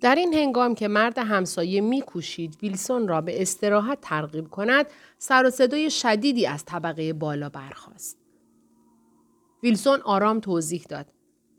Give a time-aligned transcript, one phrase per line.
[0.00, 4.86] در این هنگام که مرد همسایه میکوشید ویلسون را به استراحت ترغیب کند
[5.18, 8.18] سر و صدای شدیدی از طبقه بالا برخاست.
[9.62, 11.06] ویلسون آرام توضیح داد.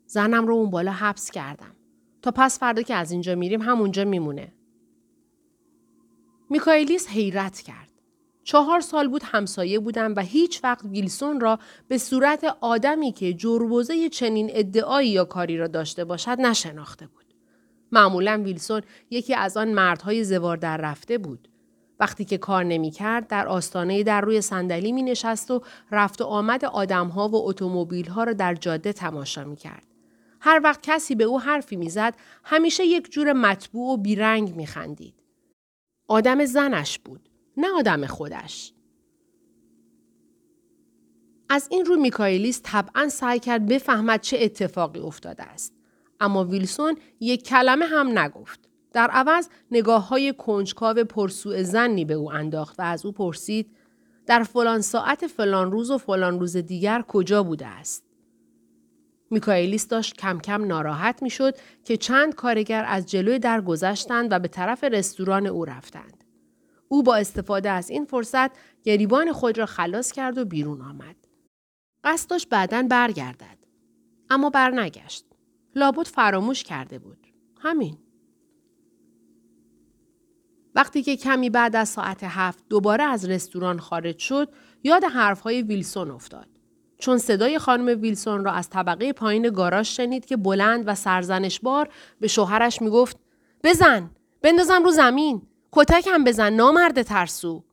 [0.05, 1.75] زنم رو اون بالا حبس کردم.
[2.21, 4.53] تا پس فردا که از اینجا میریم همونجا میمونه.
[6.49, 7.91] میکایلیس حیرت کرد.
[8.43, 14.09] چهار سال بود همسایه بودم و هیچ وقت ویلسون را به صورت آدمی که جربوزه
[14.09, 17.20] چنین ادعایی یا کاری را داشته باشد نشناخته بود.
[17.91, 21.47] معمولا ویلسون یکی از آن مردهای زوار در رفته بود.
[21.99, 25.61] وقتی که کار نمی کرد در آستانه در روی صندلی می نشست و
[25.91, 29.87] رفت و آمد آدمها و اتومبیل‌ها را در جاده تماشا می کرد.
[30.39, 35.15] هر وقت کسی به او حرفی می‌زد همیشه یک جور مطبوع و بیرنگ می خندید.
[36.07, 37.29] آدم زنش بود.
[37.57, 38.73] نه آدم خودش.
[41.49, 45.80] از این رو میکایلیس طبعا سعی کرد بفهمد چه اتفاقی افتاده است.
[46.21, 48.59] اما ویلسون یک کلمه هم نگفت.
[48.93, 53.75] در عوض نگاه های کنجکاو پرسوء زنی به او انداخت و از او پرسید
[54.25, 58.03] در فلان ساعت فلان روز و فلان روز دیگر کجا بوده است؟
[59.31, 64.47] میکایلیس داشت کم کم ناراحت می‌شد که چند کارگر از جلوی در گذشتند و به
[64.47, 66.23] طرف رستوران او رفتند.
[66.87, 68.51] او با استفاده از این فرصت
[68.83, 71.15] گریبان خود را خلاص کرد و بیرون آمد.
[72.03, 73.57] قصد داشت بعدا برگردد.
[74.29, 75.30] اما برنگشت.
[75.75, 77.27] لابد فراموش کرده بود.
[77.59, 77.97] همین.
[80.75, 84.49] وقتی که کمی بعد از ساعت هفت دوباره از رستوران خارج شد،
[84.83, 86.47] یاد حرفهای ویلسون افتاد.
[86.97, 92.27] چون صدای خانم ویلسون را از طبقه پایین گاراژ شنید که بلند و سرزنشبار به
[92.27, 93.17] شوهرش می‌گفت
[93.63, 94.11] بزن
[94.41, 97.63] بندازم رو زمین کتک هم بزن نامرد ترسو.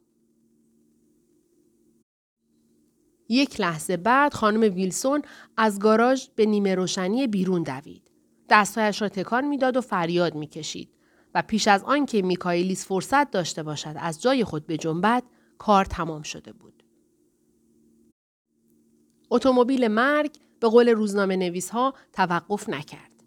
[3.28, 5.22] یک لحظه بعد خانم ویلسون
[5.56, 8.10] از گاراژ به نیمه روشنی بیرون دوید.
[8.50, 10.90] دستهایش را تکان می‌داد و فریاد می‌کشید
[11.34, 15.24] و پیش از آن که میکایلیس فرصت داشته باشد از جای خود به جنبت
[15.58, 16.84] کار تمام شده بود.
[19.30, 23.24] اتومبیل مرگ به قول روزنامه نویس ها توقف نکرد.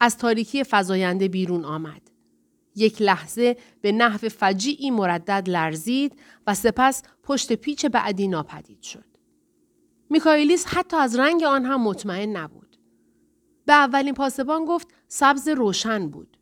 [0.00, 2.10] از تاریکی فزاینده بیرون آمد.
[2.76, 9.11] یک لحظه به نحو فجیعی مردد لرزید و سپس پشت پیچ بعدی ناپدید شد.
[10.12, 12.76] میکایلیس حتی از رنگ آن هم مطمئن نبود.
[13.66, 16.38] به اولین پاسبان گفت سبز روشن بود.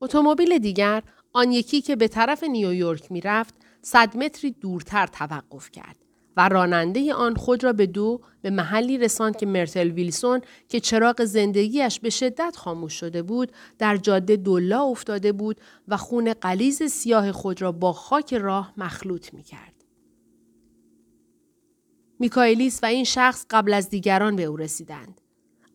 [0.00, 1.02] اتومبیل دیگر
[1.32, 5.96] آن یکی که به طرف نیویورک می‌رفت صد متری دورتر توقف کرد
[6.36, 11.24] و راننده آن خود را به دو به محلی رساند که مرتل ویلسون که چراغ
[11.24, 17.32] زندگیش به شدت خاموش شده بود در جاده دلا افتاده بود و خون قلیز سیاه
[17.32, 19.75] خود را با خاک راه مخلوط می کرد.
[22.18, 25.20] میکایلیس و این شخص قبل از دیگران به او رسیدند.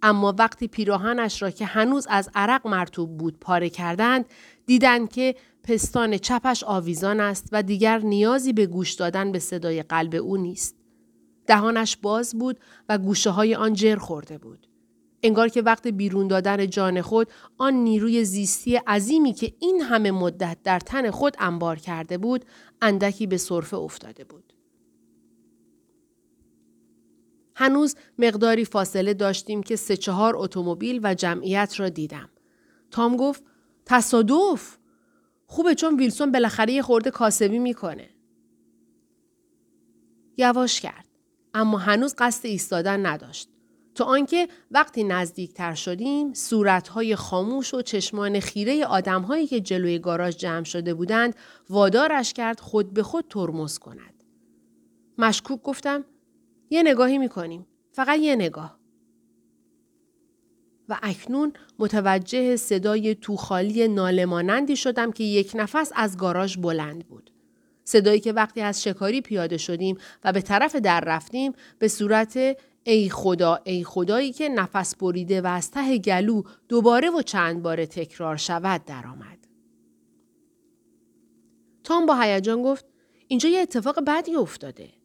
[0.02, 4.25] اما وقتی پیراهنش را که هنوز از عرق مرتوب بود پاره کردند
[4.66, 10.16] دیدند که پستان چپش آویزان است و دیگر نیازی به گوش دادن به صدای قلب
[10.16, 10.75] او نیست.
[11.47, 12.59] دهانش باز بود
[12.90, 14.68] و گوشه های آن جر خورده بود.
[15.23, 17.28] انگار که وقت بیرون دادن جان خود
[17.58, 22.46] آن نیروی زیستی عظیمی که این همه مدت در تن خود انبار کرده بود
[22.81, 24.50] اندکی به صرفه افتاده بود.
[27.61, 32.29] هنوز مقداری فاصله داشتیم که سه چهار اتومبیل و جمعیت را دیدم.
[32.91, 33.44] تام گفت
[33.85, 34.77] تصادف
[35.45, 38.09] خوبه چون ویلسون بالاخره یه خورده کاسبی می‌کنه.
[40.38, 41.05] یواش کرد.
[41.53, 43.49] اما هنوز قصد ایستادن نداشت.
[43.95, 50.63] تا آنکه وقتی نزدیکتر شدیم صورتهای خاموش و چشمان خیره آدمهایی که جلوی گاراژ جمع
[50.63, 51.35] شده بودند
[51.69, 54.23] وادارش کرد خود به خود ترمز کند.
[55.17, 56.05] مشکوک گفتم
[56.71, 57.67] یه نگاهی می‌کنیم.
[57.91, 58.79] فقط یه نگاه.
[60.89, 67.31] و اکنون متوجه صدای توخالی نالمانندی شدم که یک نفس از گاراژ بلند بود.
[67.83, 73.09] صدایی که وقتی از شکاری پیاده شدیم و به طرف در رفتیم به صورت ای
[73.09, 78.37] خدا ای خدایی که نفس بریده و از ته گلو دوباره و چند بار تکرار
[78.37, 79.47] شود درآمد.
[81.84, 82.85] تام با هیجان گفت
[83.28, 85.00] اینجا یه اتفاق بدی افتاده.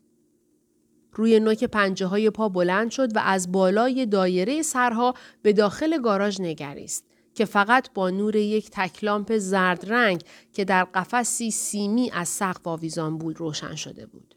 [1.17, 6.41] روی نوک پنجه های پا بلند شد و از بالای دایره سرها به داخل گاراژ
[6.41, 7.05] نگریست
[7.35, 10.23] که فقط با نور یک تکلامپ زرد رنگ
[10.53, 14.35] که در قفسی سیمی از سقف آویزان بود روشن شده بود.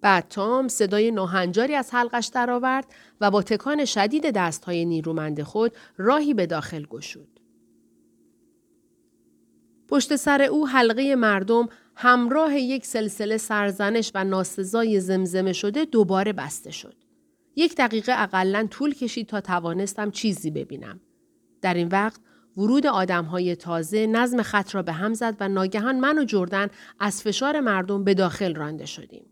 [0.00, 2.86] بعد تام صدای ناهنجاری از حلقش درآورد
[3.20, 7.40] و با تکان شدید دستهای نیرومند خود راهی به داخل گشود.
[9.88, 11.68] پشت سر او حلقه مردم
[12.00, 16.94] همراه یک سلسله سرزنش و ناسزای زمزمه شده دوباره بسته شد.
[17.56, 21.00] یک دقیقه اقلا طول کشید تا توانستم چیزی ببینم.
[21.62, 22.20] در این وقت
[22.56, 26.68] ورود آدمهای تازه نظم خط را به هم زد و ناگهان من و جردن
[27.00, 29.26] از فشار مردم به داخل رانده شدیم.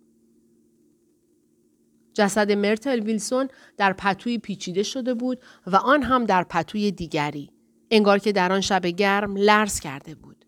[2.14, 7.50] جسد مرتل ویلسون در پتوی پیچیده شده بود و آن هم در پتوی دیگری.
[7.90, 10.45] انگار که در آن شب گرم لرز کرده بود.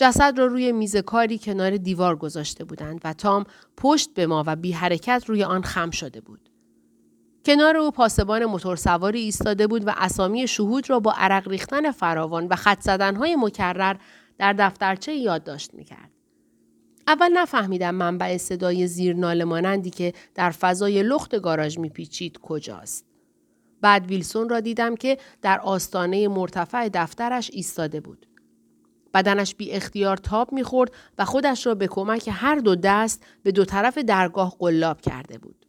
[0.00, 3.44] جسد را روی میز کاری کنار دیوار گذاشته بودند و تام
[3.76, 6.50] پشت به ما و بی حرکت روی آن خم شده بود.
[7.44, 12.56] کنار او پاسبان موتورسواری ایستاده بود و اسامی شهود را با عرق ریختن فراوان و
[12.56, 13.96] خط زدنهای مکرر
[14.38, 16.10] در دفترچه یادداشت می‌کرد.
[17.06, 23.06] اول نفهمیدم منبع صدای زیر مانندی که در فضای لخت گاراژ میپیچید کجاست.
[23.80, 28.26] بعد ویلسون را دیدم که در آستانه مرتفع دفترش ایستاده بود.
[29.14, 33.64] بدنش بی اختیار تاب می‌خورد و خودش را به کمک هر دو دست به دو
[33.64, 35.66] طرف درگاه قلاب کرده بود.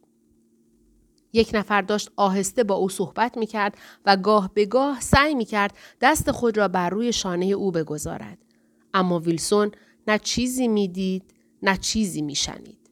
[1.32, 5.44] یک نفر داشت آهسته با او صحبت می کرد و گاه به گاه سعی می
[5.44, 8.38] کرد دست خود را بر روی شانه او بگذارد.
[8.94, 9.70] اما ویلسون
[10.08, 12.90] نه چیزی می‌دید نه چیزی می شنید.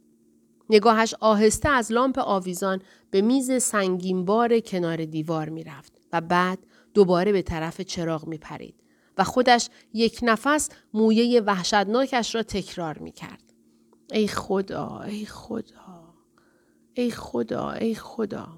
[0.70, 6.58] نگاهش آهسته از لامپ آویزان به میز سنگینبار کنار دیوار می رفت و بعد
[6.94, 8.74] دوباره به طرف چراغ می پرید
[9.18, 13.42] و خودش یک نفس مویه وحشتناکش را تکرار می کرد.
[14.12, 16.14] ای خدا ای خدا
[16.94, 18.48] ای خدا ای خدا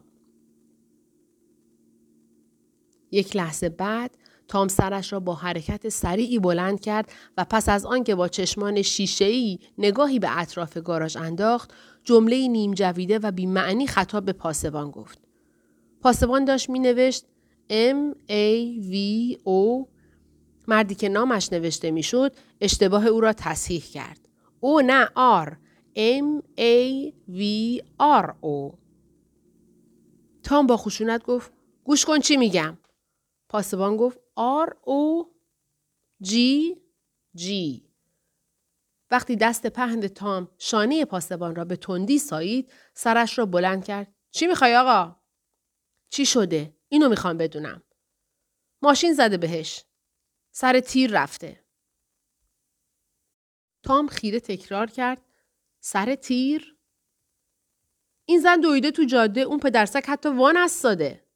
[3.11, 4.17] یک لحظه بعد
[4.49, 9.59] تام سرش را با حرکت سریعی بلند کرد و پس از آنکه با چشمان شیشه‌ای
[9.79, 11.75] نگاهی به اطراف گاراژ انداخت
[12.05, 15.19] جمله نیم جویده و بیمعنی خطاب به پاسبان گفت
[16.01, 17.25] پاسبان داشت می نوشت
[17.71, 18.95] M A V
[19.47, 19.87] O
[20.71, 24.29] مردی که نامش نوشته می‌شد اشتباه او را تصحیح کرد.
[24.61, 25.59] او نه آر
[25.97, 27.41] M A V
[28.01, 28.79] R O
[30.43, 31.53] تام با خشونت گفت
[31.85, 32.79] گوش کن چی میگم.
[33.49, 34.19] پاسبان گفت
[34.67, 35.27] R O
[36.25, 36.33] G
[37.39, 37.47] G
[39.11, 44.15] وقتی دست پهند تام شانه پاسبان را به تندی سایید سرش را بلند کرد.
[44.31, 45.17] چی می‌خوای آقا؟
[46.11, 47.83] چی شده؟ اینو می‌خوام بدونم.
[48.83, 49.85] ماشین زده بهش.
[50.53, 51.65] سر تیر رفته.
[53.83, 55.23] تام خیره تکرار کرد.
[55.81, 56.77] سر تیر؟
[58.25, 61.27] این زن دویده تو جاده اون پدرسک حتی وان استاده.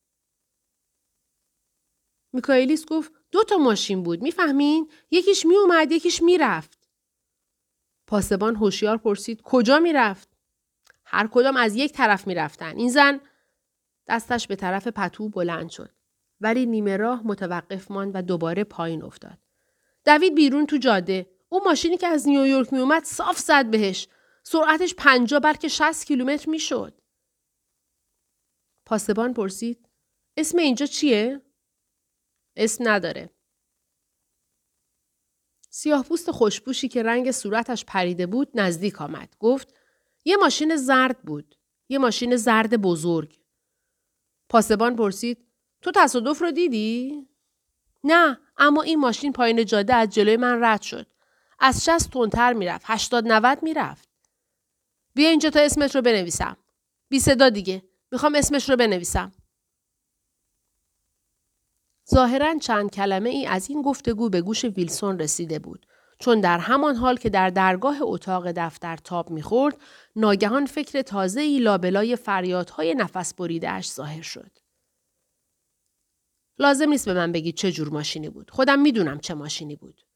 [2.33, 6.91] میکایلیس گفت دو تا ماشین بود می‌فهمین؟ یکیش میومد یکیش می‌رفت.
[8.07, 10.37] پاسبان هوشیار پرسید کجا می‌رفت؟
[11.05, 12.77] هر کدام از یک طرف می‌رفتن.
[12.77, 13.21] این زن
[14.07, 15.91] دستش به طرف پتو بلند شد.
[16.41, 19.39] ولی نیمه راه متوقف ماند و دوباره پایین افتاد
[20.05, 24.09] دوید بیرون تو جاده اون ماشینی که از نیویورک میومد صاف زد بهش
[24.43, 27.01] سرعتش پنجا بلکه 60 کیلومتر می‌شد.
[28.87, 29.89] پاسبان پرسید
[30.37, 31.43] اسم اینجا چیه؟
[32.57, 33.31] اسم نداره.
[35.71, 39.37] سیاه پوست خوشبوشی که رنگ صورتش پریده بود نزدیک آمد.
[39.39, 39.75] گفت
[40.25, 41.59] یه ماشین زرد بود.
[41.89, 43.41] یه ماشین زرد بزرگ.
[44.49, 45.47] پاسبان پرسید
[45.85, 47.27] تو تصادف رو دیدی؟
[48.05, 51.07] نه اما این ماشین پایین جاده از جلوی من رد شد.
[51.59, 52.85] از شست تندتر می‌رفت.
[52.89, 54.09] هشتاد نود می‌رفت.
[55.15, 56.57] بیا اینجا تا اسمت رو بنویسم.
[57.09, 57.83] بی صدا دیگه.
[58.13, 59.33] می‌خوام اسمش رو بنویسم.
[62.11, 65.87] ظاهرا چند کلمه ای از این گفتگو به گوش ویلسون رسیده بود.
[66.19, 69.77] چون در همان حال که در درگاه اتاق دفتر تاب می‌خورد
[70.17, 74.64] ناگهان فکر تازه ای لابلای فریادهای نفس بریدهاش ظاهر شد.
[76.59, 78.51] لازم نیست به من بگید چه جور ماشینی بود.
[78.51, 80.07] خودم می‌دونم چه ماشینی بود.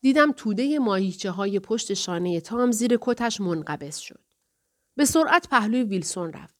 [0.00, 4.24] دیدم توده ماهیچه های پشت شانه تام زیر کتش منقبض شد.
[4.96, 6.56] به سرعت پهلوی ویلسون رفت.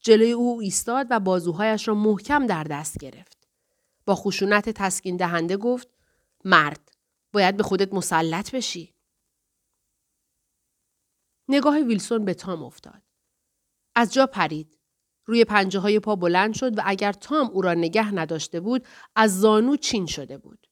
[0.00, 3.48] جلوی او ایستاد و بازوهایش را محکم در دست گرفت.
[4.06, 5.88] با خشونت تسکین دهنده گفت
[6.44, 6.92] مرد
[7.32, 8.94] باید به خودت مسلط بشی.
[11.48, 13.02] نگاه ویلسون به تام افتاد.
[13.94, 14.78] از جا پرید.
[15.26, 19.40] روی پنجه های پا بلند شد و اگر تام او را نگه نداشته بود از
[19.40, 20.66] زانو چین شده بود.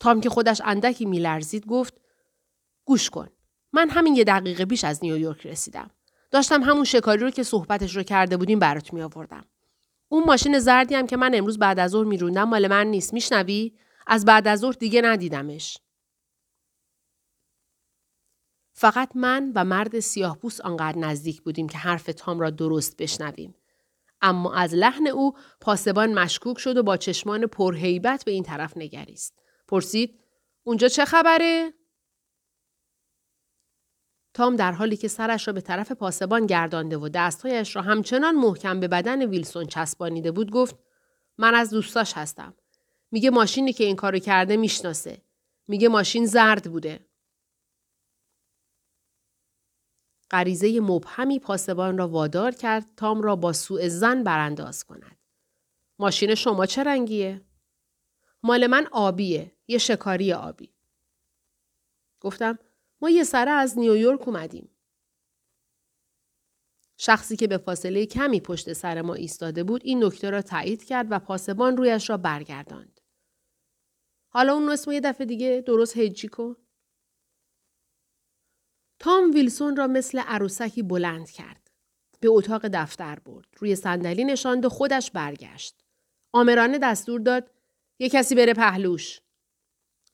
[0.00, 1.94] تام که خودش اندکی میلرزید گفت
[2.84, 3.28] گوش کن
[3.72, 5.90] من همین یه دقیقه بیش از نیویورک رسیدم.
[6.30, 9.44] داشتم همون شکاری رو که صحبتش رو کرده بودیم برات می آوردم
[10.08, 13.72] اون ماشین زردی هم که من امروز بعد از ظهر میروندم مال من نیست میشنوی؟
[14.06, 15.78] از بعد از ظهر دیگه ندیدمش.
[18.80, 23.54] فقط من و مرد سیاه پوست آنقدر نزدیک بودیم که حرف تام را درست بشنویم
[24.22, 29.34] اما از لحن او پاسبان مشکوک شد و با چشمان پرهیبت به این طرف نگریست
[29.68, 30.20] پرسید
[30.62, 31.74] اونجا چه خبره؟
[34.34, 38.80] تام در حالی که سرش را به طرف پاسبان گردانده و دستهایش را همچنان محکم
[38.80, 40.76] به بدن ویلسون چسبانیده بود گفت
[41.38, 42.54] من از دوستاش هستم.
[43.10, 45.22] میگه ماشینی که این کارو کرده می‌شناسه.
[45.68, 47.07] میگه ماشین زرد بوده.
[50.30, 55.18] غریزه مبهمی پاسبان را وادار کرد تام را با سوء زن برانداز کند.
[55.98, 57.44] ماشین شما چه رنگیه؟
[58.42, 59.52] مال من آبیه.
[59.68, 60.74] یه شکاری آبی.
[62.20, 62.58] گفتم
[63.00, 64.70] ما یه سره از نیویورک اومدیم.
[66.96, 71.06] شخصی که به فاصله کمی پشت سر ما ایستاده بود این نکته را تایید کرد
[71.10, 73.00] و پاسبان رویش را برگرداند.
[74.28, 76.56] حالا اون اسم یه دفعه دیگه درست هجی کن.
[78.98, 81.70] تام ویلسون را مثل عروسکی بلند کرد.
[82.20, 83.46] به اتاق دفتر برد.
[83.58, 85.74] روی صندلی نشاند و خودش برگشت.
[86.32, 87.50] آمرانه دستور داد
[87.98, 89.20] یه کسی بره پهلوش.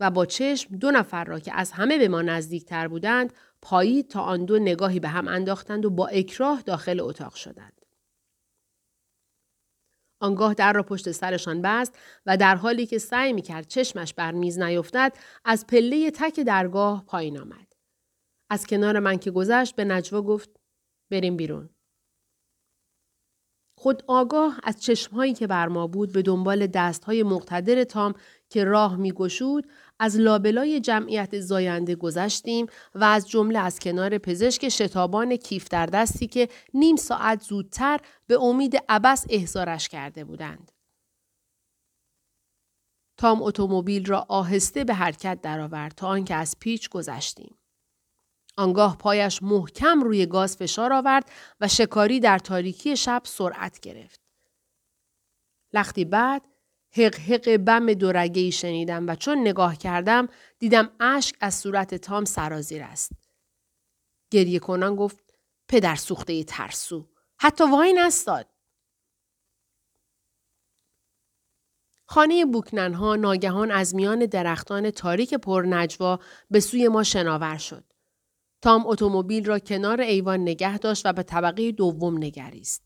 [0.01, 4.21] و با چشم دو نفر را که از همه به ما نزدیکتر بودند پایید تا
[4.21, 7.81] آن دو نگاهی به هم انداختند و با اکراه داخل اتاق شدند.
[10.21, 14.33] آنگاه در را پشت سرشان بست و در حالی که سعی می کرد چشمش بر
[14.33, 15.13] میز نیفتد
[15.45, 17.74] از پله تک درگاه پایین آمد.
[18.55, 20.51] از کنار من که گذشت به نجوا گفت
[21.11, 21.71] بریم بیرون.
[23.79, 28.15] خود آگاه از چشمهایی که بر ما بود به دنبال دستهای مقتدر تام
[28.51, 29.69] که راه میگشود
[29.99, 36.27] از لابلای جمعیت زاینده گذشتیم و از جمله از کنار پزشک شتابان کیف در دستی
[36.27, 40.73] که نیم ساعت زودتر به امید عبس احضارش کرده بودند.
[43.17, 47.57] تام اتومبیل را آهسته به حرکت درآورد تا آنکه از پیچ گذشتیم.
[48.57, 51.31] آنگاه پایش محکم روی گاز فشار آورد
[51.61, 54.21] و شکاری در تاریکی شب سرعت گرفت.
[55.73, 56.43] لختی بعد
[56.97, 62.83] حق حق بم دورگهی شنیدم و چون نگاه کردم دیدم اشک از صورت تام سرازیر
[62.83, 63.13] است.
[64.31, 65.19] گریه کنان گفت
[65.69, 67.09] پدر سوخته ترسو.
[67.39, 68.47] حتی وای نستاد.
[72.07, 76.19] خانه بوکننها ناگهان از میان درختان تاریک پرنجوا
[76.51, 77.94] به سوی ما شناور شد.
[78.65, 82.83] تام اتومبیل را کنار ایوان نگه داشت و به طبقه دوم نگریست.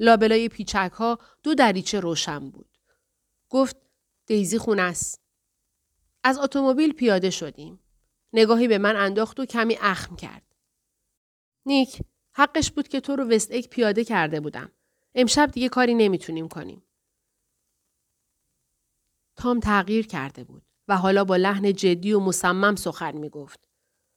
[0.00, 2.78] لابلای پیچک ها دو دریچه روشن بود.
[3.48, 3.76] گفت
[4.26, 5.20] دیزی خونه است.
[6.24, 7.80] از اتومبیل پیاده شدیم.
[8.32, 10.56] نگاهی به من انداخت و کمی اخم کرد.
[11.66, 12.02] نیک
[12.32, 14.72] حقش بود که تو رو وست اک پیاده کرده بودم.
[15.14, 16.82] امشب دیگه کاری نمی‌تونیم کنیم.
[19.36, 23.71] تام تغییر کرده بود و حالا با لحن جدی و مصمم سخن می گفت.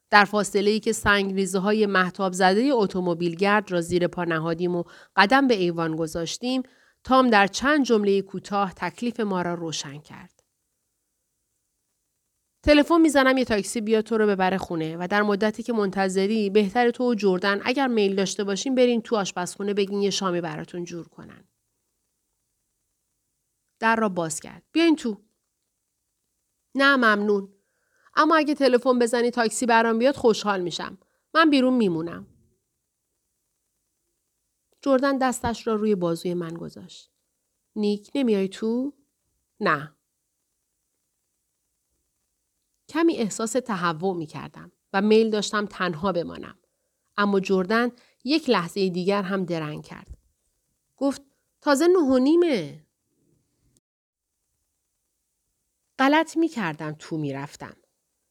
[0.09, 4.83] در فاصله ای که سنگ های محتاب زده اتومبیلگرد را زیر پا نهادیم و
[5.15, 6.63] قدم به ایوان گذاشتیم
[7.03, 10.43] تام در چند جمله کوتاه تکلیف ما را روشن کرد.
[12.63, 16.91] تلفن می‌زنم یه تاکسی بیا تو رو ببره خونه و در مدتی که منتظری بهتر
[16.91, 21.07] تو و جردن اگر میل داشته باشیم برین تو آشپزخونه بگین یه شامی براتون جور
[21.07, 21.47] کنن.
[23.79, 24.63] در را باز کرد.
[24.71, 25.21] بیاین تو.
[26.75, 27.54] نه ممنون.
[28.15, 30.97] اما اگه تلفن بزنی تاکسی برام بیاد خوشحال میشم.
[31.33, 32.27] من بیرون میمونم.
[34.81, 37.11] جردن دستش را روی بازوی من گذاشت.
[37.75, 38.93] نیک نمیای تو؟
[39.59, 39.95] نه.
[42.89, 46.59] کمی احساس تهوع می کردم و میل داشتم تنها بمانم.
[47.17, 47.91] اما جردن
[48.23, 50.17] یک لحظه دیگر هم درنگ کرد.
[50.97, 51.21] گفت
[51.61, 52.85] تازه نه و نیمه.
[55.99, 57.75] غلط می کردم تو می رفتم.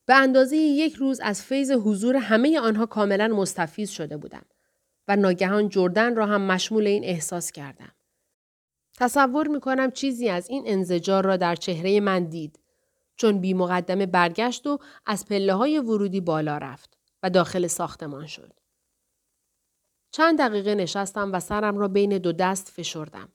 [0.07, 4.45] به اندازه یک روز از فیض حضور همه آنها کاملا مستفیز شده بودم
[5.09, 7.93] و ناگهان جردن را هم مشمول این احساس کردم.
[8.97, 12.61] تصور می کنم چیزی از این انزجار را در چهره من دید
[13.17, 18.53] چون بی مقدمه برگشت و از پله های ورودی بالا رفت و داخل ساختمان شد.
[20.11, 23.33] چند دقیقه نشستم و سرم را بین دو دست فشردم.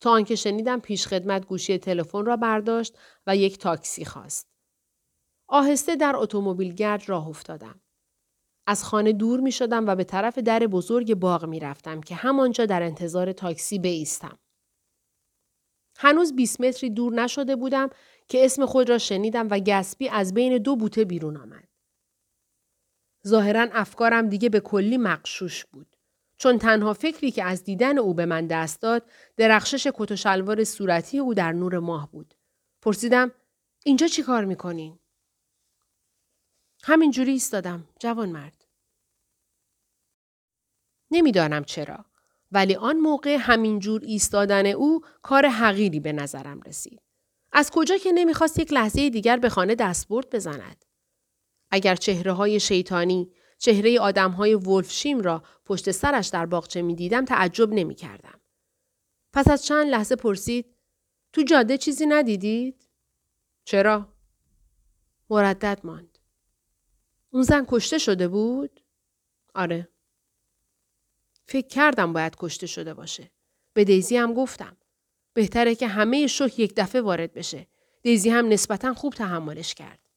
[0.00, 4.47] تا آنکه شنیدم پیشخدمت گوشی تلفن را برداشت و یک تاکسی خواست.
[5.48, 7.80] آهسته در اتومبیل گرد راه افتادم.
[8.66, 12.66] از خانه دور می شدم و به طرف در بزرگ باغ می رفتم که همانجا
[12.66, 14.38] در انتظار تاکسی بیستم.
[15.98, 17.90] هنوز 20 متری دور نشده بودم
[18.28, 21.68] که اسم خود را شنیدم و گسبی از بین دو بوته بیرون آمد.
[23.26, 25.96] ظاهرا افکارم دیگه به کلی مقشوش بود.
[26.38, 30.64] چون تنها فکری که از دیدن او به من دست داد درخشش کت و شلوار
[30.64, 32.34] صورتی او در نور ماه بود.
[32.82, 33.32] پرسیدم
[33.84, 34.98] اینجا چی کار می‌کنین؟
[36.84, 38.64] همینجوری ایستادم جوان مرد.
[41.10, 42.04] نمی‌دانم چرا
[42.52, 47.02] ولی آن موقع همینجور ایستادن او کار حقیری به نظرم رسید.
[47.52, 50.84] از کجا که نمی‌خواست یک لحظه دیگر به خانه دستبرد بزند.
[51.70, 57.24] اگر چهره های شیطانی، چهره آدم های ولفشیم را پشت سرش در باغچه می دیدم
[57.24, 58.40] تعجب نمی کردم.
[59.32, 60.74] پس از چند لحظه پرسید
[61.32, 62.88] تو جاده چیزی ندیدید؟
[63.64, 64.08] چرا؟
[65.30, 66.17] مردد ماند.
[67.30, 68.80] اون زن کشته شده بود؟
[69.54, 69.88] آره.
[71.46, 73.30] فکر کردم باید کشته شده باشه.
[73.72, 74.76] به دیزی هم گفتم.
[75.34, 77.66] بهتره که همه شوک یک دفعه وارد بشه.
[78.02, 80.08] دیزی هم نسبتا خوب تحملش کرد.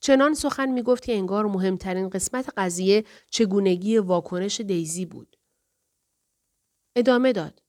[0.00, 5.36] چنان سخن می گفت که انگار مهمترین قسمت قضیه چگونگی واکنش دیزی بود.
[6.96, 7.62] ادامه داد.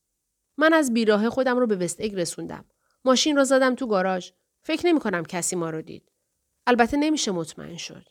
[0.57, 2.65] من از بیراه خودم رو به وستگ رسوندم.
[3.05, 4.31] ماشین را زدم تو گاراژ.
[4.61, 6.12] فکر نمی کنم کسی ما رو دید.
[6.67, 8.07] البته نمیشه مطمئن شد.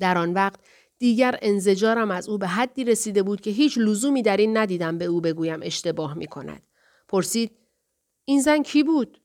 [0.00, 0.60] در آن وقت
[0.98, 5.04] دیگر انزجارم از او به حدی رسیده بود که هیچ لزومی در این ندیدم به
[5.04, 6.62] او بگویم اشتباه می کند.
[7.08, 7.58] پرسید
[8.24, 9.20] این زن کی بود؟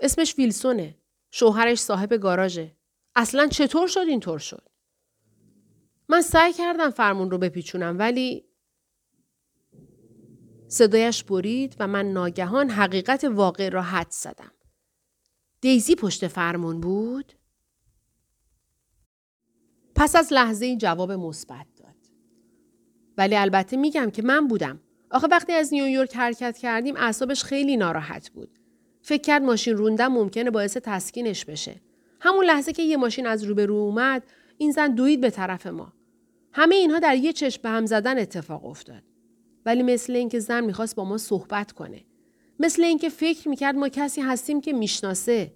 [0.00, 0.98] اسمش ویلسونه.
[1.30, 2.76] شوهرش صاحب گاراژه.
[3.14, 4.68] اصلا چطور شد اینطور شد؟
[6.08, 8.44] من سعی کردم فرمون رو بپیچونم ولی
[10.68, 14.53] صدایش برید و من ناگهان حقیقت واقع را حد زدم.
[15.64, 17.32] دیزی پشت فرمون بود؟
[19.94, 21.94] پس از لحظه جواب مثبت داد.
[23.18, 24.80] ولی البته میگم که من بودم.
[25.10, 28.58] آخه وقتی از نیویورک حرکت کردیم اعصابش خیلی ناراحت بود.
[29.02, 31.80] فکر کرد ماشین روندن ممکنه باعث تسکینش بشه.
[32.20, 34.22] همون لحظه که یه ماشین از روبرو اومد
[34.58, 35.92] این زن دوید به طرف ما.
[36.52, 39.02] همه اینها در یه چشم به هم زدن اتفاق افتاد.
[39.66, 42.04] ولی مثل اینکه زن می‌خواست با ما صحبت کنه.
[42.58, 45.52] مثل اینکه فکر می‌کرد ما کسی هستیم که می‌شناسه.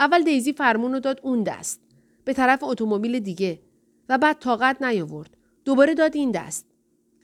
[0.00, 1.80] اول دیزی فرمون رو داد اون دست.
[2.24, 3.62] به طرف اتومبیل دیگه
[4.08, 5.36] و بعد طاقت نیاورد.
[5.64, 6.66] دوباره داد این دست.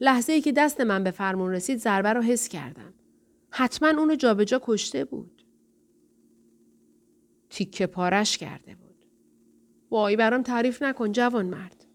[0.00, 2.94] لحظه ای که دست من به فرمون رسید ضربه رو حس کردم.
[3.50, 5.44] حتما اونو جابجا کشته بود.
[7.50, 9.06] تیکه پارش کرده بود.
[9.90, 11.86] وای برام تعریف نکن جوان مرد.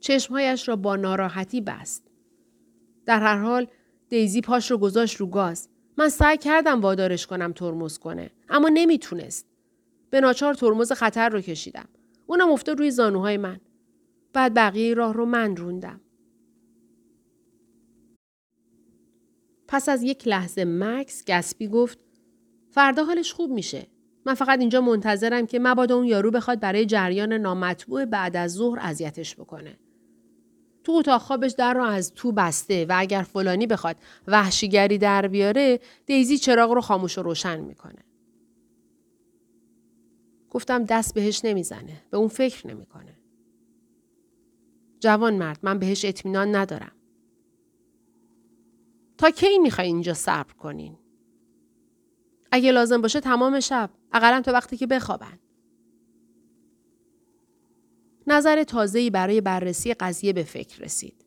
[0.00, 2.10] چشمهایش را با ناراحتی بست.
[3.06, 3.66] در هر حال
[4.14, 5.68] دیزی پاش رو گذاشت رو گاز.
[5.98, 9.46] من سعی کردم وادارش کنم ترمز کنه اما نمی‌تونست.
[10.10, 11.88] به ناچار ترمز خطر رو کشیدم.
[12.26, 13.60] اونم افتاد روی زانوهای من.
[14.32, 16.00] بعد بقیه راه رو من روندم.
[19.68, 21.98] پس از یک لحظه مکس گسپی گفت
[22.70, 23.86] فردا حالش خوب میشه.
[24.26, 28.78] من فقط اینجا منتظرم که مبادا اون یارو بخواد برای جریان نامطبوع بعد از ظهر
[28.82, 29.78] اذیتش بکنه.
[30.84, 35.80] تو اتاق خوابش در رو از تو بسته و اگر فلانی بخواد وحشیگری در بیاره
[36.06, 38.04] دیزی چراغ رو خاموش و روشن می‌کنه.
[40.50, 42.02] گفتم دست بهش نمی‌زنه.
[42.10, 43.18] به اون فکر نمی‌کنه.
[45.00, 46.92] جوان مرد من بهش اطمینان ندارم.
[49.18, 50.98] تا کی می‌خوای اینجا صبر کنین؟
[52.52, 53.90] اگه لازم باشه تمام شب.
[54.12, 55.38] اقلا تا وقتی که بخوابن.
[58.26, 61.24] نظر تازه‌ای برای بررسی قضیه به فکر رسید.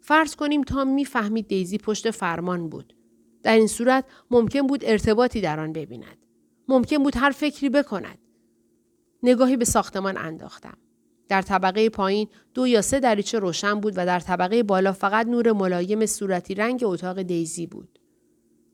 [0.00, 2.96] فرض کنیم تام می‌فهمید دیزی پشت فرمان بود.
[3.42, 6.16] در این صورت ممکن بود ارتباطی در آن ببیند.
[6.68, 8.18] ممکن بود هر فکری بکند.
[9.22, 10.78] نگاهی به ساختمان انداختم.
[11.28, 15.52] در طبقه پایین دو یا سه دریچه روشن بود و در طبقه بالا فقط نور
[15.52, 17.98] ملایم صورتی رنگ اتاق دیزی بود.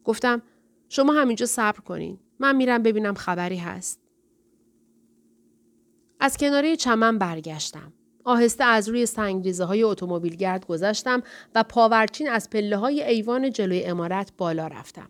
[0.04, 0.42] گفتم
[0.88, 2.18] شما همینجا صبر کنین.
[2.38, 4.01] من میرم ببینم خبری هست.
[6.24, 7.92] از کناره چمن برگشتم.
[8.24, 11.22] آهسته از روی سنگریزه های اتومبیلگرد گذشتم
[11.54, 15.08] و پاورچین از پله های ایوان جلوی امارت بالا رفتم.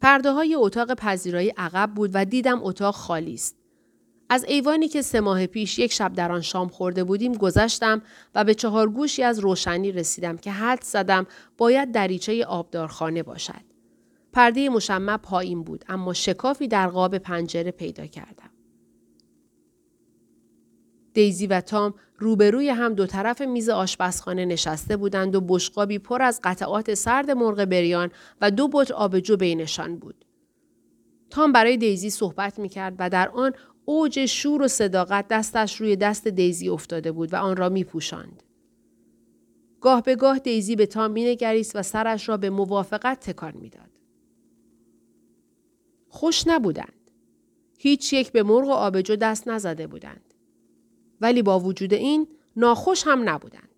[0.00, 3.56] پرده های اتاق پذیرایی عقب بود و دیدم اتاق خالی است.
[4.28, 8.02] از ایوانی که سه ماه پیش یک شب در آن شام خورده بودیم گذشتم
[8.34, 11.26] و به چهار گوشی از روشنی رسیدم که حد زدم
[11.58, 13.64] باید دریچه آبدارخانه باشد.
[14.32, 18.53] پرده مشمع پایین بود اما شکافی در قاب پنجره پیدا کردم.
[21.14, 26.40] دیزی و تام روبروی هم دو طرف میز آشپزخانه نشسته بودند و بشقابی پر از
[26.44, 30.24] قطعات سرد مرغ بریان و دو بطر آبجو بینشان بود.
[31.30, 33.52] تام برای دیزی صحبت می کرد و در آن
[33.84, 38.42] اوج شور و صداقت دستش روی دست دیزی افتاده بود و آن را می پوشند.
[39.80, 43.90] گاه به گاه دیزی به تام مینگریست و سرش را به موافقت تکان می‌داد.
[46.08, 47.10] خوش نبودند.
[47.78, 50.33] هیچ یک به مرغ و آبجو دست نزده بودند.
[51.20, 53.68] ولی با وجود این ناخوش هم نبودند.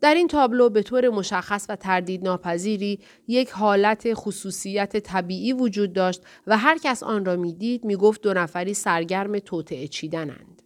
[0.00, 6.22] در این تابلو به طور مشخص و تردید ناپذیری یک حالت خصوصیت طبیعی وجود داشت
[6.46, 10.62] و هر کس آن را می‌دید می‌گفت دو نفری سرگرم توطعه چیدنند.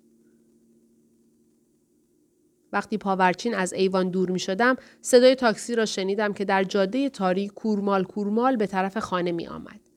[2.72, 7.52] وقتی پاورچین از ایوان دور می شدم صدای تاکسی را شنیدم که در جاده تاریک
[7.52, 9.89] کورمال کورمال به طرف خانه می آمد.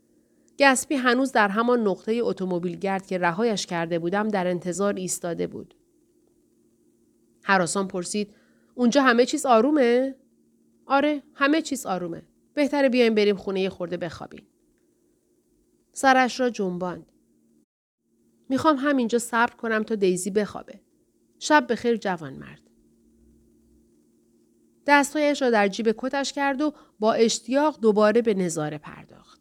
[0.59, 5.75] گسپی هنوز در همان نقطه اتومبیلگرد که رهایش کرده بودم در انتظار ایستاده بود.
[7.43, 8.35] هراسان پرسید
[8.75, 10.15] اونجا همه چیز آرومه؟
[10.85, 12.23] آره همه چیز آرومه.
[12.53, 14.47] بهتره بیایم بریم خونه یه خورده بخوابیم.
[15.91, 17.11] سرش را جنباند.
[18.49, 20.79] می‌خوام همینجا صبر کنم تا دیزی بخوابه.
[21.39, 22.61] شب بخیر جوان مرد.
[24.87, 29.33] دستهایش را در جیب کتش کرد و با اشتیاق دوباره به نظاره پرداخت.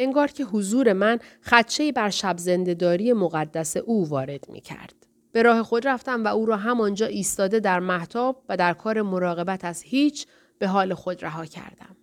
[0.00, 5.06] انگار که حضور من خدشه بر شب زندهداری مقدس او وارد می کرد.
[5.32, 9.64] به راه خود رفتم و او را همانجا ایستاده در محتاب و در کار مراقبت
[9.64, 10.26] از هیچ
[10.58, 11.96] به حال خود رها کردم.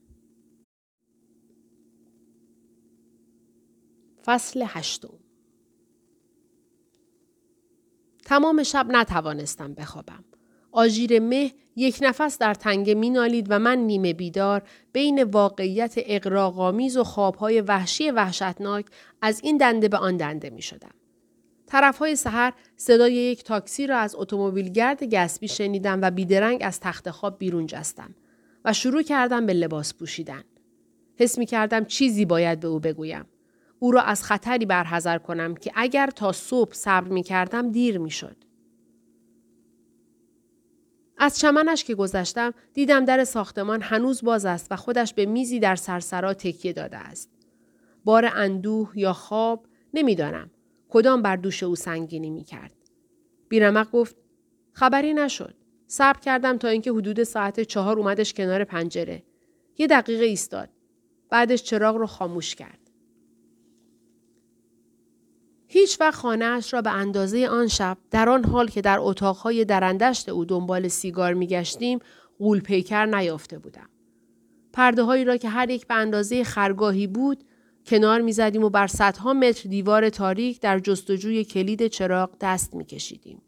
[4.25, 5.19] فصل هشتم
[8.25, 10.23] تمام شب نتوانستم بخوابم.
[10.71, 14.61] آژیر مه یک نفس در تنگه مینالید و من نیمه بیدار
[14.93, 18.85] بین واقعیت اقراغامیز و خوابهای وحشی وحشتناک
[19.21, 20.91] از این دنده به آن دنده می شدم.
[21.67, 27.09] طرف های سحر صدای یک تاکسی را از اتومبیلگرد گسبی شنیدم و بیدرنگ از تخت
[27.11, 28.15] خواب بیرون جستم
[28.65, 30.43] و شروع کردم به لباس پوشیدن.
[31.19, 33.25] حس می کردم چیزی باید به او بگویم.
[33.79, 38.11] او را از خطری برحضر کنم که اگر تا صبح صبر می کردم دیر می
[38.11, 38.46] شد.
[41.17, 45.75] از چمنش که گذشتم دیدم در ساختمان هنوز باز است و خودش به میزی در
[45.75, 47.29] سرسرا تکیه داده است.
[48.05, 50.51] بار اندوه یا خواب نمی‌دانم
[50.89, 52.71] کدام بر دوش او سنگینی می کرد.
[53.49, 54.15] بیرمق گفت
[54.73, 55.55] خبری نشد.
[55.87, 59.23] صبر کردم تا اینکه حدود ساعت چهار اومدش کنار پنجره.
[59.77, 60.69] یه دقیقه ایستاد.
[61.29, 62.86] بعدش چراغ رو خاموش کرد.
[65.67, 70.29] هیچ وقت خانهاش را به اندازه آن شب در آن حال که در اتاقهای درندشت
[70.29, 71.99] او دنبال سیگار میگشتیم
[72.39, 73.89] غول پیکر نیافته بودم.
[74.73, 77.43] پرده هایی را که هر یک به اندازه خرگاهی بود
[77.85, 83.41] کنار می‌زدیم و بر صدها متر دیوار تاریک در جستجوی کلید چراغ دست میکشیدیم.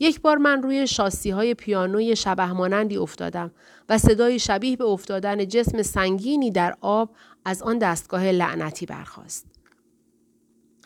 [0.00, 3.50] یک بار من روی شاسی های پیانوی شبه مانندی افتادم
[3.88, 7.10] و صدای شبیه به افتادن جسم سنگینی در آب
[7.44, 9.46] از آن دستگاه لعنتی برخاست.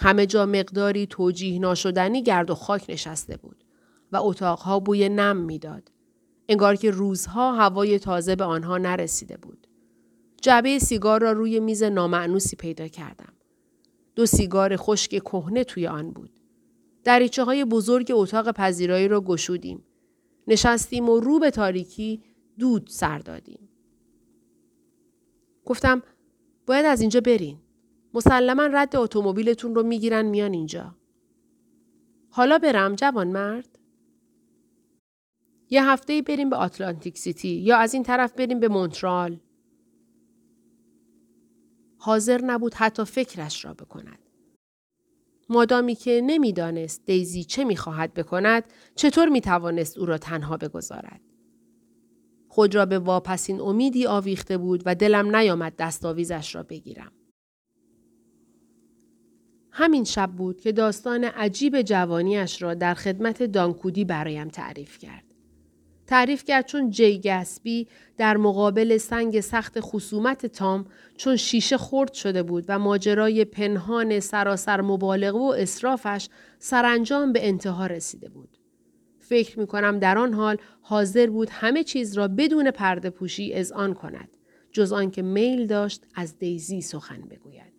[0.02, 3.64] همه جا مقداری توجیه ناشدنی گرد و خاک نشسته بود
[4.12, 5.92] و اتاقها بوی نم می‌داد.
[6.48, 9.66] انگار که روزها هوای تازه به آنها نرسیده بود.
[10.42, 13.32] جعبه سیگار را روی میز نامعنوسی پیدا کردم.
[14.14, 16.30] دو سیگار خشک کهنه توی آن بود.
[17.04, 19.84] دریچه های بزرگ اتاق پذیرایی را گشودیم.
[20.46, 22.22] نشستیم و رو به تاریکی
[22.58, 23.68] دود سر دادیم.
[25.64, 26.02] گفتم
[26.66, 27.59] باید از اینجا برین.
[28.14, 30.96] مسلما رد اتومبیلتون رو می‌گیرن میان اینجا.
[32.30, 33.78] حالا برم جوان مرد؟
[35.70, 39.40] یه هفته بریم به آتلانتیک سیتی یا از این طرف بریم به مونترال.
[41.98, 44.18] حاضر نبود حتی فکرش را بکند.
[45.48, 51.20] مادامی که نمی‌دانست دیزی چه می‌خواهد بکند چطور می‌توانست او را تنها بگذارد.
[52.48, 57.12] خود را به واپسین امیدی آویخته بود و دلم نیامد دستاویزش را بگیرم.
[59.72, 65.24] همین شب بود که داستان عجیب جوانیش را در خدمت دانکودی برایم تعریف کرد.
[66.06, 72.42] تعریف کرد چون جی گسبی در مقابل سنگ سخت خصومت تام چون شیشه خورد شده
[72.42, 76.28] بود و ماجرای پنهان سراسر مبالغه و اصرافش
[76.58, 78.58] سرانجام به انتها رسیده بود.
[79.18, 83.72] فکر می کنم در آن حال حاضر بود همه چیز را بدون پرده پوشی از
[83.72, 84.28] آن کند.
[84.72, 87.69] جز آنکه میل داشت از دیزی سخن بگوید.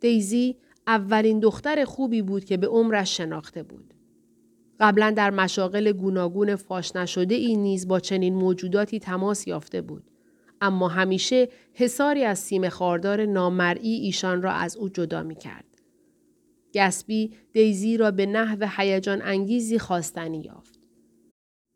[0.00, 3.94] دیزی اولین دختر خوبی بود که به عمرش شناخته بود.
[4.80, 10.10] قبلا در مشاغل گوناگون فاش نشده ای نیز با چنین موجوداتی تماس یافته بود.
[10.60, 15.64] اما همیشه حساری از سیم خاردار نامرئی ایشان را از او جدا می کرد.
[16.74, 20.80] گسبی دیزی را به نحو هیجان انگیزی خواستنی یافت.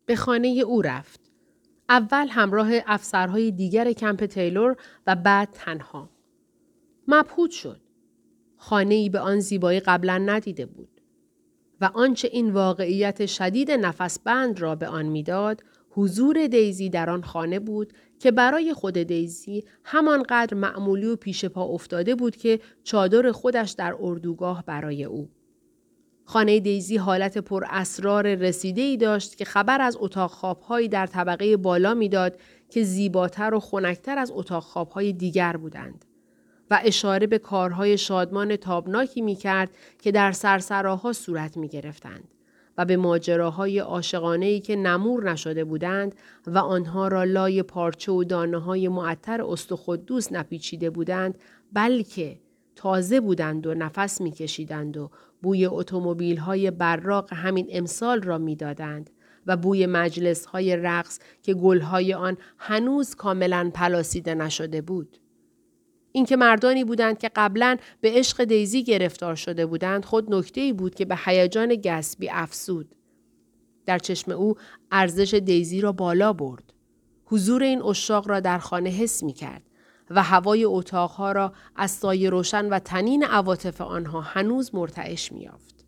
[0.07, 1.21] به خانه او رفت.
[1.89, 6.11] اول همراه افسرهای دیگر کمپ تیلور و بعد تنها.
[7.09, 7.84] مبهوت شد.
[8.67, 11.01] خانه ای به آن زیبایی قبلا ندیده بود.
[11.81, 17.23] و آنچه این واقعیت شدید نفس بند را به آن می‌داد حضور دیزی در آن
[17.23, 23.33] خانه بود که برای خود دیزی همانقدر معمولی و پیش پا افتاده بود که چادر
[23.33, 25.29] خودش در اردوگاه برای او.
[26.25, 31.57] خانه دیزی حالت پر اسرار رسیده ای داشت که خبر از اتاق خوابهایی در طبقه
[31.57, 36.05] بالا می‌داد که زیباتر و خنکتر از اتاق خوابهای دیگر بودند.
[36.71, 39.71] و اشاره به کارهای شادمان تابناکی می کرد
[40.03, 42.29] که در سرسراها صورت می گرفتند
[42.79, 46.15] و به ماجراهای عاشقانه که نمور نشده بودند
[46.47, 51.39] و آنها را لای پارچه و دانه های معطر استخدوس نپیچیده بودند
[51.73, 52.41] بلکه
[52.77, 55.11] تازه بودند و نفس میکشیدند و
[55.43, 59.11] بوی اتومبیل های براق همین امسال را می‌دادند
[59.47, 65.24] و بوی مجلس های رقص که گلهای آن هنوز کاملا پلاسیده نشده بود.
[66.17, 70.95] اینکه مردانی بودند که قبلا به عشق دیزی گرفتار شده بودند خود نکته ای بود
[70.95, 72.95] که به هیجان گسبی افسود.
[73.87, 74.55] در چشم او
[74.91, 76.73] ارزش دیزی را بالا برد.
[77.25, 79.63] حضور این اشاق را در خانه حس می کرد
[80.11, 85.85] و هوای اتاقها را از سایه روشن و تنین عواطف آنها هنوز مرتعش می یافت.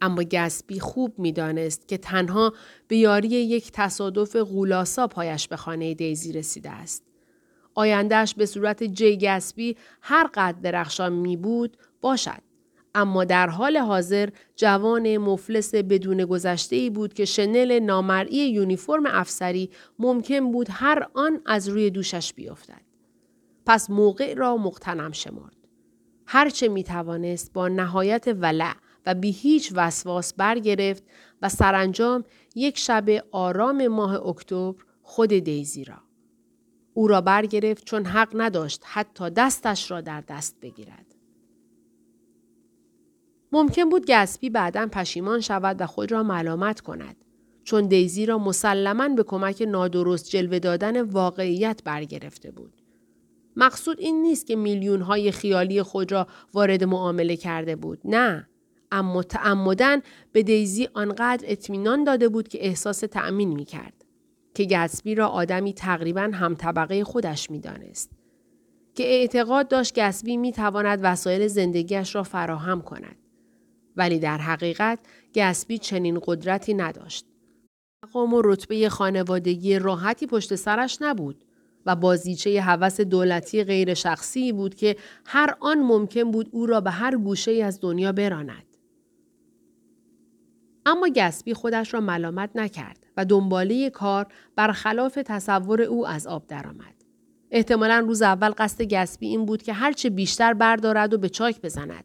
[0.00, 2.52] اما گسبی خوب می‌دانست که تنها
[2.88, 7.09] به یاری یک تصادف غولاسا پایش به خانه دیزی رسیده است.
[7.74, 12.42] آیندهش به صورت جی گسبی هر قد درخشان می بود باشد.
[12.94, 19.70] اما در حال حاضر جوان مفلس بدون گذشته ای بود که شنل نامرئی یونیفرم افسری
[19.98, 22.82] ممکن بود هر آن از روی دوشش بیفتد.
[23.66, 25.56] پس موقع را مقتنم شمرد.
[26.26, 28.74] هرچه می توانست با نهایت ولع
[29.06, 31.04] و بی هیچ وسواس برگرفت
[31.42, 36.09] و سرانجام یک شب آرام ماه اکتبر خود دیزی را.
[36.94, 41.06] او را برگرفت چون حق نداشت حتی دستش را در دست بگیرد.
[43.52, 47.16] ممکن بود گسبی بعدا پشیمان شود و خود را ملامت کند
[47.64, 52.72] چون دیزی را مسلما به کمک نادرست جلوه دادن واقعیت برگرفته بود.
[53.56, 57.98] مقصود این نیست که میلیون های خیالی خود را وارد معامله کرده بود.
[58.04, 58.48] نه.
[58.92, 60.00] اما تعمدن
[60.32, 63.99] به دیزی آنقدر اطمینان داده بود که احساس تأمین می کرد.
[64.60, 68.10] که گسبی را آدمی تقریبا هم طبقه خودش می دانست.
[68.94, 73.16] که اعتقاد داشت گسبی می تواند وسایل زندگیش را فراهم کند.
[73.96, 74.98] ولی در حقیقت
[75.34, 77.26] گسبی چنین قدرتی نداشت.
[78.04, 81.44] مقام و رتبه خانوادگی راحتی پشت سرش نبود
[81.86, 84.96] و بازیچه هوس دولتی غیر شخصی بود که
[85.26, 88.69] هر آن ممکن بود او را به هر گوشه از دنیا براند.
[90.86, 96.94] اما گسبی خودش را ملامت نکرد و دنباله کار برخلاف تصور او از آب درآمد.
[97.50, 102.04] احتمالا روز اول قصد گسبی این بود که هرچه بیشتر بردارد و به چاک بزند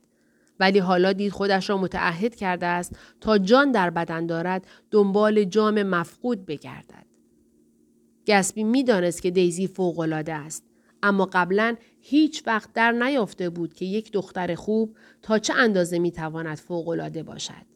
[0.60, 5.84] ولی حالا دید خودش را متعهد کرده است تا جان در بدن دارد دنبال جام
[5.84, 7.06] مفقود بگردد.
[8.28, 10.64] گسبی می‌دانست که دیزی فوقالعاده است
[11.04, 16.58] اما قبلا هیچ وقت در نیافته بود که یک دختر خوب تا چه اندازه می‌تواند
[16.58, 17.75] فوقالعاده باشد.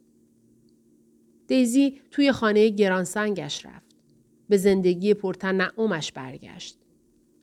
[1.49, 3.95] دیزی توی خانه گرانسنگش رفت.
[4.49, 6.77] به زندگی پرتنعمش برگشت.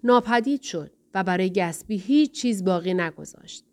[0.05, 3.65] ناپدید شد و برای گسبی هیچ چیز باقی نگذاشت.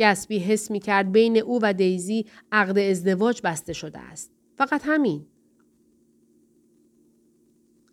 [0.00, 4.32] گسبی حس می کرد بین او و دیزی عقد ازدواج بسته شده است.
[4.56, 5.26] فقط همین.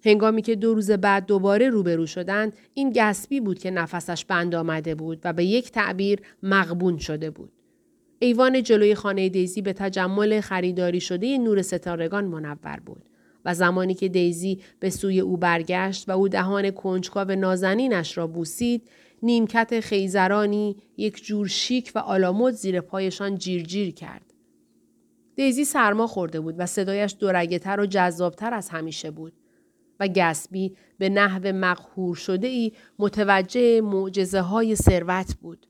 [0.05, 4.95] هنگامی که دو روز بعد دوباره روبرو شدند این گسبی بود که نفسش بند آمده
[4.95, 7.59] بود و به یک تعبیر مغبون شده بود.
[8.19, 13.10] ایوان جلوی خانه دیزی به تجمل خریداری شده نور ستارگان منور بود
[13.45, 18.89] و زمانی که دیزی به سوی او برگشت و او دهان کنجکاو نازنینش را بوسید
[19.23, 24.34] نیمکت خیزرانی یک جور شیک و آلامود زیر پایشان جیرجیر جیر کرد.
[25.36, 29.34] دیزی سرما خورده بود و صدایش دورگه تر و جذابتر از همیشه بود
[29.99, 35.68] و گسبی به نحو مقهور شده ای متوجه معجزه های ثروت بود.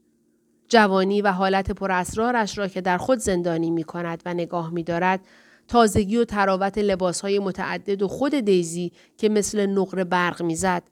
[0.70, 5.20] جوانی و حالت پراسرارش را که در خود زندانی می کند و نگاه می دارد،
[5.68, 10.84] تازگی و تراوت لباس های متعدد و خود دیزی که مثل نقره برق می‌زد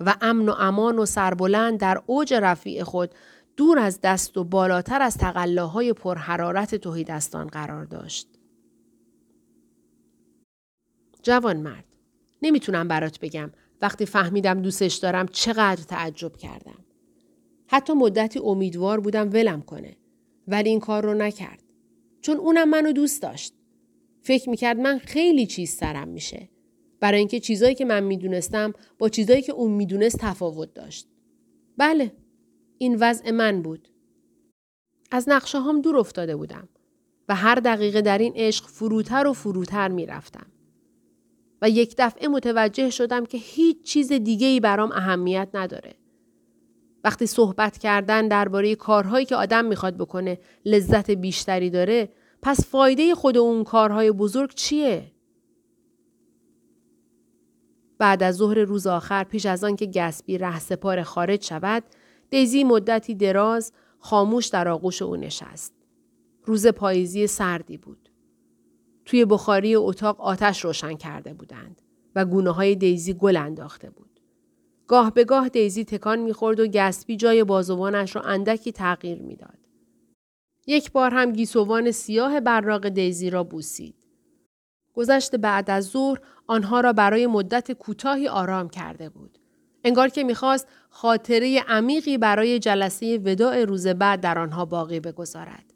[0.00, 3.10] و امن و امان و سربلند در اوج رفیع خود
[3.56, 8.28] دور از دست و بالاتر از تقلاهای پرحرارت توهیدستان قرار داشت.
[11.22, 11.84] جوان مرد
[12.42, 13.50] نمی‌تونم برات بگم
[13.82, 16.84] وقتی فهمیدم دوستش دارم چقدر تعجب کردم.
[17.66, 19.96] حتی مدتی امیدوار بودم ولم کنه.
[20.48, 21.62] ولی این کار رو نکرد.
[22.20, 23.54] چون اونم منو دوست داشت.
[24.22, 26.48] فکر می‌کرد من خیلی چیز سرم میشه.
[27.00, 31.08] برای اینکه چیزایی که من می‌دونستم با چیزایی که اون می‌دونست تفاوت داشت.
[31.76, 32.12] بله.
[32.78, 33.88] این وضع من بود.
[35.10, 36.68] از نقشه هم دور افتاده بودم
[37.28, 40.46] و هر دقیقه در این عشق فروتر و فروتر می‌رفتم.
[41.62, 45.94] و یک دفعه متوجه شدم که هیچ چیز دیگه ای برام اهمیت نداره.
[47.04, 52.08] وقتی صحبت کردن درباره کارهایی که آدم می‌خواد بکنه لذت بیشتری داره
[52.42, 55.10] پس فایده خود اون کارهای بزرگ چیه؟
[57.98, 61.82] بعد از ظهر روز آخر پیش از آن که گسبی ره سپار خارج شود
[62.30, 65.72] دیزی مدتی دراز خاموش در آغوش او نشست.
[66.44, 68.10] روز پاییزی سردی بود.
[69.04, 71.82] توی بخاری اتاق آتش روشن کرده بودند
[72.14, 74.13] و گونه های دیزی گل انداخته بود.
[74.86, 79.58] گاه به گاه دیزی تکان می‌خورد و گسبی جای بازوانش را اندکی تغییر می‌داد.
[80.66, 83.94] یک بار هم گیسوان سیاه براق دیزی را بوسید.
[84.94, 89.38] گذشت بعد از ظهر آنها را برای مدت کوتاهی آرام کرده بود.
[89.84, 95.73] انگار که می‌خواست خاطره عمیقی برای جلسه وداع روز بعد در آنها باقی بگذارد.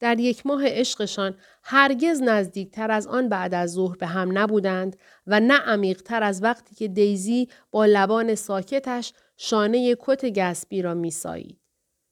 [0.00, 5.40] در یک ماه عشقشان هرگز نزدیکتر از آن بعد از ظهر به هم نبودند و
[5.40, 11.60] نه عمیقتر از وقتی که دیزی با لبان ساکتش شانه کت گسبی را میسایید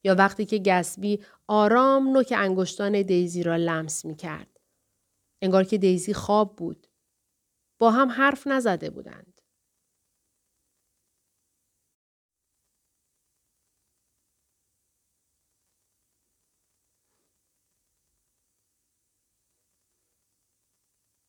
[0.05, 4.61] یا وقتی که گسبی آرام نوک انگشتان دیزی را لمس می کرد.
[5.43, 6.87] انگار که دیزی خواب بود.
[7.79, 9.36] با هم حرف نزده بودند.